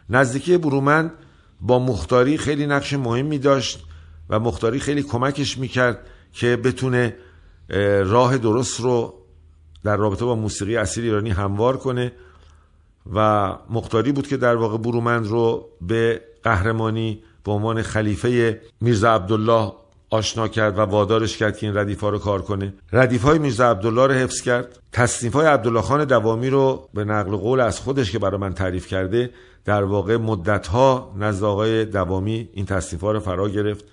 نزدیکی 0.10 0.58
برومند 0.58 1.12
با 1.62 1.80
مختاری 1.80 2.38
خیلی 2.38 2.68
نقش 2.68 2.94
مهمی 2.94 3.40
داشت 3.40 3.84
و 4.30 4.40
مختاری 4.40 4.80
خیلی 4.80 5.04
کمکش 5.04 5.58
می‌کرد 5.58 6.08
که 6.34 6.58
بتونه 6.58 7.16
راه 8.06 8.38
درست 8.38 8.80
رو 8.80 9.14
در 9.84 9.98
رابطه 9.98 10.26
با 10.26 10.36
موسیقی 10.36 10.78
اصیل 10.78 11.04
ایرانی 11.04 11.30
هموار 11.30 11.78
کنه 11.78 12.12
و 13.14 13.50
مختاری 13.70 14.12
بود 14.12 14.28
که 14.28 14.38
در 14.38 14.56
واقع 14.56 14.78
برومند 14.78 15.28
رو 15.28 15.70
به 15.82 16.22
قهرمانی 16.44 17.24
به 17.44 17.52
عنوان 17.52 17.82
خلیفه 17.82 18.62
میرزا 18.82 19.16
عبدالله 19.16 19.74
آشنا 20.10 20.48
کرد 20.48 20.78
و 20.78 20.82
وادارش 20.82 21.38
کرد 21.38 21.58
که 21.58 21.68
این 21.68 21.78
ردیف 21.78 22.02
ها 22.02 22.10
رو 22.10 22.20
کار 22.20 22.42
کنه. 22.42 22.74
ردیف 22.94 23.22
های 23.22 23.40
میرزا 23.40 23.72
عبدالله 23.72 24.08
رو 24.08 24.14
حفظ 24.14 24.42
کرد. 24.42 24.80
تصنیف 24.92 25.34
های 25.34 25.46
عبدالله 25.46 25.82
خان 25.82 26.06
دوامی 26.06 26.50
رو 26.50 26.90
به 26.94 27.04
نقل 27.04 27.36
قول 27.36 27.60
از 27.60 27.80
خودش 27.80 28.12
که 28.12 28.20
برای 28.20 28.38
من 28.38 28.54
تعریف 28.54 28.88
کرده 28.88 29.30
در 29.66 29.84
واقع 29.84 30.18
مدت 30.18 30.68
ها 30.68 31.16
نزد 31.20 31.44
آقای 31.44 31.86
دوامی 31.86 32.50
این 32.54 32.66
تصنیف 32.66 33.02
ها 33.02 33.12
رو 33.12 33.20
فرا 33.20 33.50
گرفت. 33.50 33.86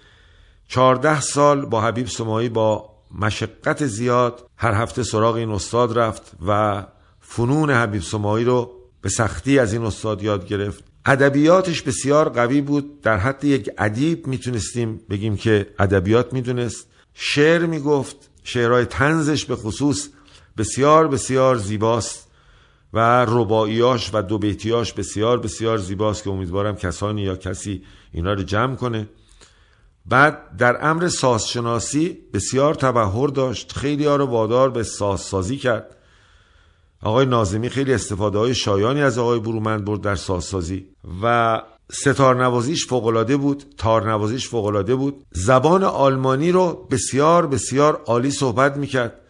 چهارده 0.69 1.21
سال 1.21 1.67
با 1.67 1.81
حبیب 1.81 2.07
سمایی 2.07 2.49
با 2.49 2.98
مشقت 3.15 3.87
زیاد 3.87 4.51
هر 4.57 4.75
هفته 4.75 5.03
سراغ 5.03 5.35
این 5.35 5.51
استاد 5.51 5.99
رفت 5.99 6.33
و 6.47 6.85
فنون 7.21 7.71
حبیب 7.71 8.03
سمایی 8.03 8.45
رو 8.45 8.73
به 9.01 9.09
سختی 9.09 9.59
از 9.59 9.73
این 9.73 9.83
استاد 9.83 10.23
یاد 10.23 10.47
گرفت. 10.47 10.85
ادبیاتش 11.07 11.83
بسیار 11.83 12.29
قوی 12.29 12.61
بود. 12.61 13.01
در 13.01 13.17
حد 13.17 13.45
یک 13.45 13.71
ادیب 13.79 14.27
می‌تونستیم 14.27 15.01
بگیم 15.11 15.37
که 15.37 15.67
ادبیات 15.79 16.33
می‌دونست. 16.33 16.87
شعر 17.15 17.67
می‌گفت. 17.67 18.17
شعرهای 18.45 18.85
تنزش 18.85 19.45
به 19.45 19.57
خصوص 19.57 20.09
بسیار 20.57 21.09
بسیار 21.09 21.57
زیباست 21.57 22.29
و 22.93 23.25
رباعیاش 23.29 24.11
و 24.15 24.23
دو 24.23 24.39
بیتیاش 24.39 24.93
بسیار 24.93 25.39
بسیار 25.41 25.79
زیباست 25.79 26.25
که 26.25 26.31
امیدوارم 26.31 26.77
کسانی 26.77 27.23
یا 27.23 27.37
کسی 27.37 27.83
اینا 28.13 28.33
رو 28.33 28.43
جمع 28.43 28.77
کنه. 28.77 29.09
بعد 30.09 30.57
در 30.57 30.87
امر 30.87 31.09
سازشناسی 31.09 32.19
بسیار 32.33 32.75
تبهر 32.75 33.29
داشت 33.29 33.73
خیلی 33.73 34.05
ها 34.05 34.17
رو 34.17 34.27
وادار 34.27 34.71
به 34.71 34.83
سازسازی 34.83 35.57
کرد. 35.57 35.97
آقای 37.03 37.27
نازمی 37.27 37.69
خیلی 37.69 37.95
استفاده 37.95 38.39
های 38.39 38.55
شایانی 38.55 39.03
از 39.03 39.19
آقای 39.19 39.41
برومند 39.41 39.85
برد 39.85 40.01
در 40.01 40.15
سازسازی 40.15 40.87
و 41.23 41.63
ستار 41.93 42.45
نوازیش 42.45 42.87
فوقلاده 42.87 43.37
بود 43.37 43.65
تار 43.79 44.11
نوازیش 44.11 44.49
فوقلاده 44.49 44.95
بود. 44.95 45.25
زبان 45.33 45.85
آلمانی 45.85 46.53
رو 46.53 46.89
بسیار 46.91 47.47
بسیار 47.47 48.03
عالی 48.07 48.31
صحبت 48.31 48.77
می‌کرد 48.77 49.21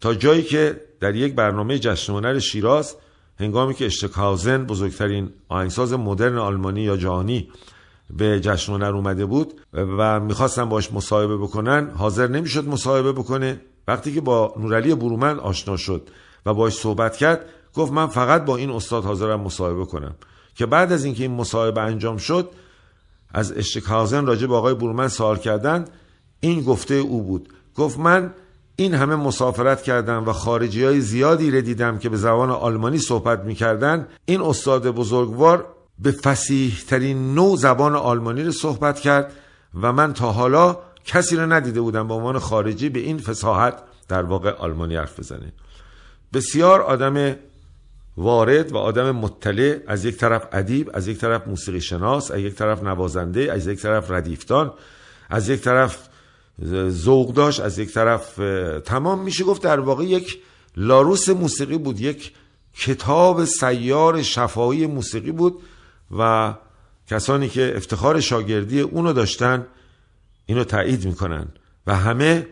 تا 0.00 0.14
جایی 0.14 0.42
که 0.42 0.80
در 1.00 1.14
یک 1.14 1.34
برنامه 1.34 1.78
جشن 1.78 2.38
شیراز 2.38 2.96
هنگامی 3.40 3.74
که 3.74 3.86
اشتکاوزن 3.86 4.64
بزرگترین 4.64 5.30
آهنگساز 5.48 5.92
مدرن 5.92 6.38
آلمانی 6.38 6.82
یا 6.82 6.96
جهانی 6.96 7.48
به 8.10 8.40
جشن 8.40 8.72
هنر 8.72 8.96
اومده 8.96 9.26
بود 9.26 9.60
و 9.72 10.20
می‌خواستن 10.20 10.68
باش 10.68 10.92
مصاحبه 10.92 11.36
بکنن. 11.36 11.90
حاضر 11.90 12.26
نمی‌شد 12.26 12.68
مصاحبه 12.68 13.12
بکنه. 13.12 13.60
وقتی 13.88 14.14
که 14.14 14.20
با 14.20 14.54
نورعلی 14.56 14.94
برومند 14.94 15.38
آشنا 15.38 15.76
شد 15.76 16.08
و 16.46 16.54
باش 16.54 16.74
صحبت 16.74 17.16
کرد 17.16 17.44
گفت 17.74 17.92
من 17.92 18.06
فقط 18.06 18.44
با 18.44 18.56
این 18.56 18.70
استاد 18.70 19.04
حاضرم 19.04 19.40
مصاحبه 19.40 19.84
کنم. 19.84 20.14
که 20.54 20.66
بعد 20.66 20.92
از 20.92 21.04
اینکه 21.04 21.22
این 21.22 21.32
مصاحبه 21.32 21.80
انجام 21.80 22.16
شد 22.16 22.50
از 23.34 23.52
اشتکهازن 23.52 24.26
راجع 24.26 24.46
به 24.46 24.54
آقای 24.54 24.74
برومند 24.74 25.08
سوال 25.08 25.36
کردن. 25.36 25.84
این 26.40 26.62
گفته 26.62 26.94
او 26.94 27.22
بود. 27.22 27.48
گفت 27.74 27.98
من 27.98 28.34
این 28.76 28.94
همه 28.94 29.16
مسافرت 29.16 29.82
کردم 29.82 30.28
و 30.28 30.32
خارجی 30.32 30.84
های 30.84 31.00
زیادی 31.00 31.50
رو 31.50 31.60
دیدم 31.60 31.98
که 31.98 32.08
به 32.08 32.16
زبان 32.16 32.50
آلمانی 32.50 32.98
صحبت 32.98 33.44
می‌کردن. 33.44 34.06
این 34.24 34.40
استاد 34.40 34.90
بزرگوار 34.90 35.66
به 35.98 36.10
فسیح 36.10 36.78
ترین 36.88 37.34
نوع 37.34 37.56
زبان 37.56 37.94
آلمانی 37.94 38.42
رو 38.42 38.52
صحبت 38.52 39.00
کرد 39.00 39.32
و 39.82 39.92
من 39.92 40.12
تا 40.12 40.32
حالا 40.32 40.78
کسی 41.04 41.36
رو 41.36 41.52
ندیده 41.52 41.80
بودم 41.80 42.08
به 42.08 42.14
عنوان 42.14 42.38
خارجی 42.38 42.88
به 42.88 43.00
این 43.00 43.18
فساحت 43.18 43.82
در 44.08 44.22
واقع 44.22 44.50
آلمانی 44.50 44.96
حرف 44.96 45.18
بزنه. 45.18 45.52
بسیار 46.32 46.82
آدم 46.82 47.36
وارد 48.16 48.72
و 48.72 48.76
آدم 48.76 49.10
مطلع 49.10 49.78
از 49.86 50.04
یک 50.04 50.16
طرف 50.16 50.46
ادیب 50.52 50.90
از 50.94 51.08
یک 51.08 51.18
طرف 51.18 51.46
موسیقی 51.46 51.80
شناس 51.80 52.30
از 52.30 52.40
یک 52.40 52.54
طرف 52.54 52.82
نوازنده 52.82 53.52
از 53.52 53.66
یک 53.66 53.78
طرف 53.78 54.10
ردیفتان 54.10 54.72
از 55.30 55.48
یک 55.48 55.60
طرف 55.60 56.08
ذوق 56.88 57.34
داشت 57.34 57.60
از 57.60 57.78
یک 57.78 57.92
طرف 57.92 58.40
تمام 58.84 59.22
میشه 59.22 59.44
گفت 59.44 59.62
در 59.62 59.80
واقع 59.80 60.04
یک 60.04 60.38
لاروس 60.76 61.28
موسیقی 61.28 61.78
بود 61.78 62.00
یک 62.00 62.32
کتاب 62.76 63.44
سیار 63.44 64.22
شفایی 64.22 64.86
موسیقی 64.86 65.32
بود 65.32 65.62
و 66.18 66.54
کسانی 67.06 67.48
که 67.48 67.72
افتخار 67.76 68.20
شاگردی 68.20 68.80
اونو 68.80 69.12
داشتن 69.12 69.66
اینو 70.46 70.64
تایید 70.64 71.06
می‌کنن 71.06 71.48
و 71.86 71.96
همه 71.96 72.46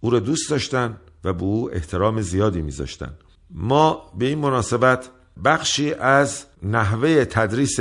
او 0.00 0.10
رو 0.10 0.20
دوست 0.20 0.50
داشتن 0.50 0.96
و 1.24 1.32
به 1.32 1.42
او 1.42 1.74
احترام 1.74 2.20
زیادی 2.20 2.62
میذاشتن. 2.62 3.12
ما 3.50 4.12
به 4.18 4.26
این 4.26 4.38
مناسبت 4.38 5.10
بخشی 5.44 5.94
از 5.94 6.44
نحوه 6.62 7.24
تدریس 7.24 7.76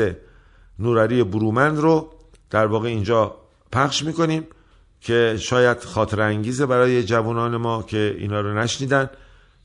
نورری 0.79 1.23
برومند 1.23 1.77
رو 1.77 2.13
در 2.49 2.65
واقع 2.65 2.87
اینجا 2.87 3.35
پخش 3.71 4.03
می‌کنیم 4.03 4.47
که 5.01 5.37
شاید 5.39 5.79
خاطر 5.79 6.21
انگیزه 6.21 6.65
برای 6.65 7.03
جوانان 7.03 7.57
ما 7.57 7.83
که 7.83 8.15
اینا 8.19 8.41
رو 8.41 8.57
نشنیدن 8.57 9.09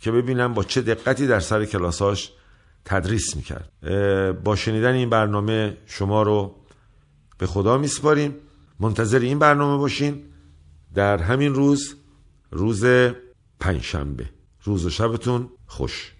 که 0.00 0.10
ببینم 0.12 0.54
با 0.54 0.64
چه 0.64 0.80
دقتی 0.80 1.26
در 1.26 1.40
سر 1.40 1.64
کلاساش 1.64 2.32
تدریس 2.84 3.36
می‌کرد. 3.36 3.72
با 4.44 4.56
شنیدن 4.56 4.92
این 4.92 5.10
برنامه 5.10 5.76
شما 5.86 6.22
رو 6.22 6.56
به 7.38 7.46
خدا 7.46 7.78
میسپاریم. 7.78 8.34
منتظر 8.80 9.18
این 9.18 9.38
برنامه 9.38 9.78
باشین. 9.78 10.22
در 10.94 11.18
همین 11.18 11.54
روز 11.54 11.94
روز 12.50 12.84
پنجشنبه. 13.60 14.30
روز 14.64 14.86
و 14.86 14.90
شبتون 14.90 15.50
خوش. 15.66 16.12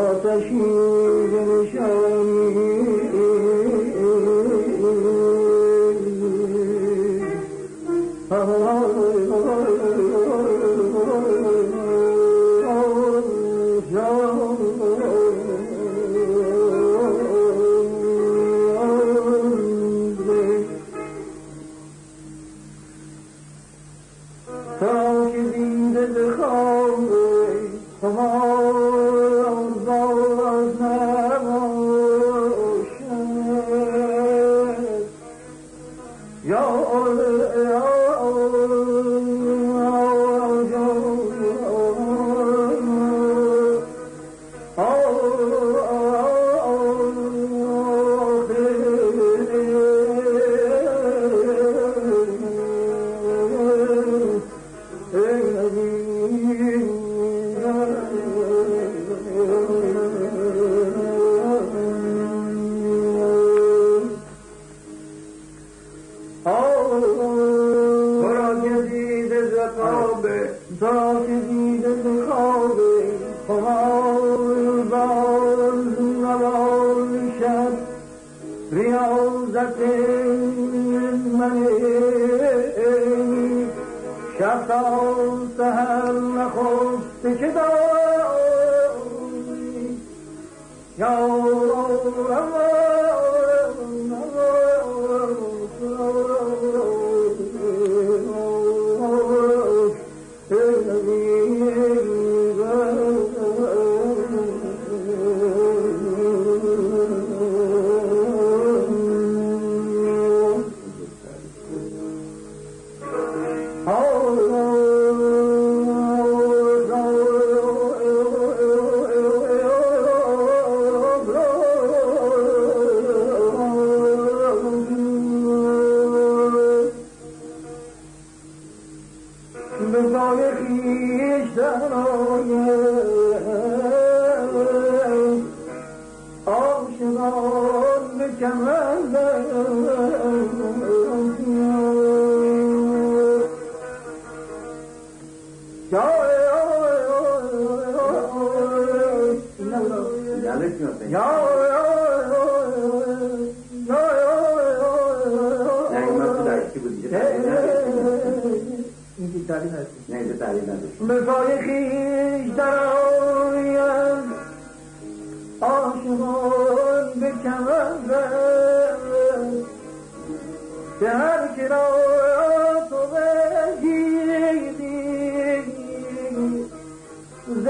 وتشيد 0.00 1.32
لشانه 1.48 3.29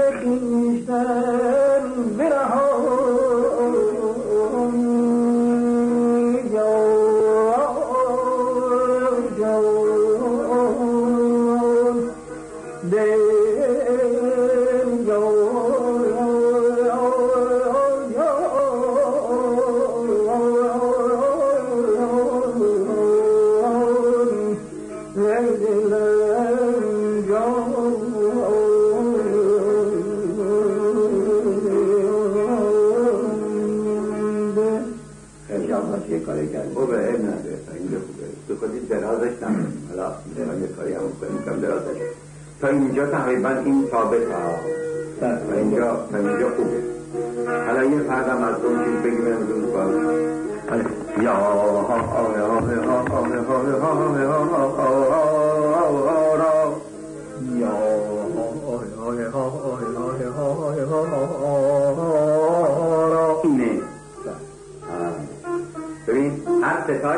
خویشتن 0.00 1.59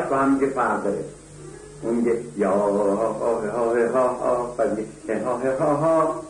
هر 0.04 0.10
ستاش 0.10 0.10
با 0.10 0.18
هم 0.18 0.34
دیگه 0.38 0.52
فرق 0.52 0.84
داره 0.84 1.04
اون 1.82 1.96
میگه 1.96 2.18
یا 2.38 2.52
ها 2.52 2.56
ها 2.56 3.14
ها 3.14 3.88
ها 3.94 4.08
ها 4.08 4.56
بعد 4.58 4.80
میگه 4.80 5.26
ها 5.26 5.38
ها 5.60 5.76
ها 5.76 5.76
ها 5.76 6.24